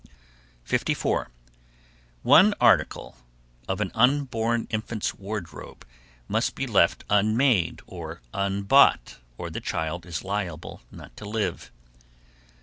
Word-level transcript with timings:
_54. 0.63 1.29
One 2.23 2.55
article 2.59 3.17
of 3.67 3.81
an 3.81 3.91
unborn 3.93 4.65
infant's 4.71 5.13
wardrobe 5.13 5.85
must 6.27 6.55
be 6.55 6.65
left 6.65 7.03
unmade 7.07 7.81
or 7.85 8.19
unbought 8.33 9.17
or 9.37 9.51
the 9.51 9.61
child 9.61 10.07
is 10.07 10.23
liable 10.23 10.81
not 10.89 11.15
to 11.17 11.25
live. 11.25 11.69